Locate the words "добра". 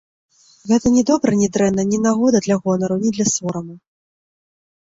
1.09-1.31